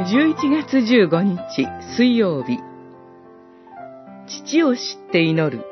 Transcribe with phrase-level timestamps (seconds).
[0.00, 1.66] 11月15日
[1.98, 2.58] 水曜日
[4.26, 5.66] 父を知って祈る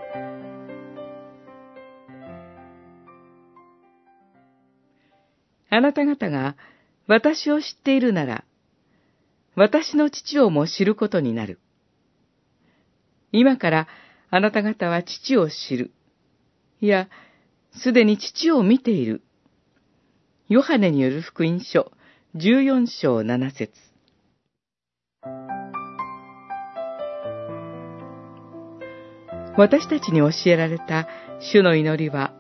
[5.70, 6.54] あなた方が
[7.06, 8.44] 私を知っているなら、
[9.54, 11.58] 私の父をも知ることになる。
[13.32, 13.88] 今から
[14.28, 15.92] あなた方は父を知る。
[16.82, 17.08] いや、
[17.72, 19.22] すでに父を見ている。
[20.48, 21.90] ヨハネによる福音書
[22.36, 23.89] 14章7節
[29.60, 31.06] 私たちに教えられた
[31.52, 32.32] 主の祈りは、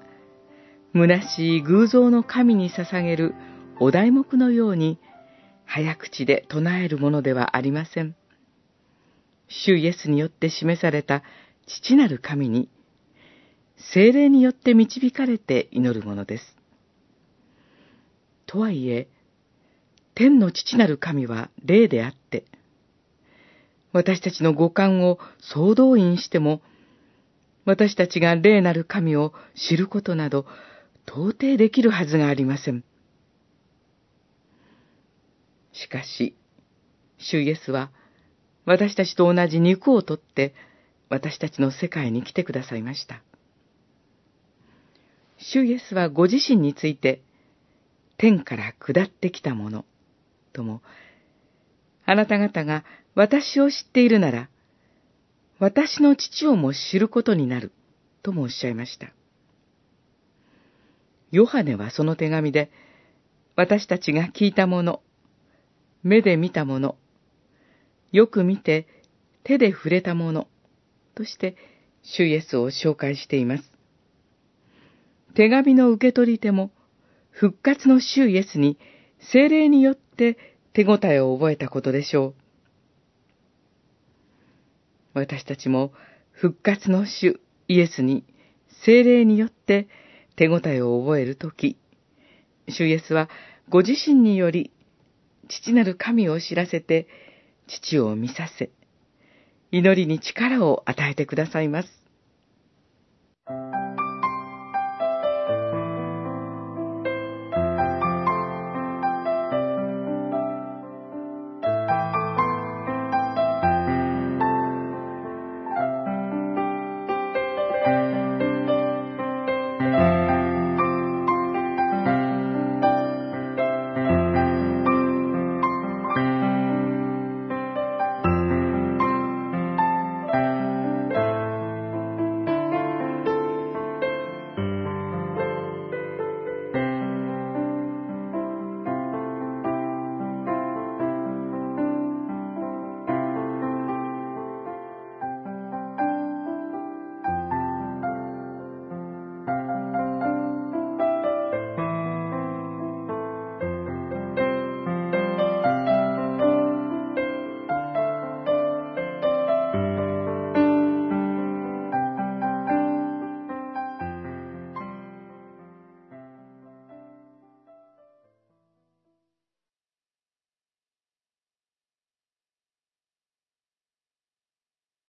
[0.94, 3.34] 虚しい偶像の神に捧げる
[3.78, 4.98] お題目のように、
[5.66, 8.16] 早口で唱えるものではありません。
[9.48, 11.22] 主イエスによって示された
[11.66, 12.70] 父なる神に、
[13.92, 16.56] 精霊によって導かれて祈るものです。
[18.46, 19.08] とはいえ、
[20.14, 22.46] 天の父なる神は霊であって、
[23.92, 26.62] 私たちの五感を総動員しても、
[27.70, 30.44] 私たちが霊なる神を知ることなど、
[31.06, 32.82] 到底できるはずがありません。
[35.72, 36.34] しかし、
[37.16, 37.92] 主イエスは、
[38.64, 40.52] 私たちと同じ肉をとって、
[41.10, 43.22] 私たちの世界に来てくださいました。
[45.38, 47.22] 主イエスはご自身について、
[48.16, 49.84] 天から下ってきたもの、
[50.52, 50.82] とも、
[52.04, 52.84] あなた方が
[53.14, 54.48] 私を知っているなら、
[55.60, 57.70] 私の父をも知ることになる、
[58.22, 59.12] ともおっしゃいました。
[61.30, 62.70] ヨハネはその手紙で、
[63.56, 65.02] 私たちが聞いたもの、
[66.02, 66.96] 目で見たもの、
[68.10, 68.86] よく見て
[69.44, 70.48] 手で触れたもの、
[71.14, 71.56] として
[72.02, 73.70] 主イエスを紹介しています。
[75.34, 76.70] 手紙の受け取り手も、
[77.28, 78.78] 復活の主イエスに
[79.30, 80.38] 精霊によって
[80.72, 82.39] 手応えを覚えたことでしょう。
[85.14, 85.92] 私たちも
[86.32, 88.24] 復活の主イエスに
[88.84, 89.88] 精霊によって
[90.36, 91.76] 手応えを覚えるとき、
[92.68, 93.28] 主イエスは
[93.68, 94.72] ご自身により
[95.48, 97.08] 父なる神を知らせて
[97.66, 98.70] 父を見させ、
[99.70, 101.88] 祈りに力を与えてくださいます。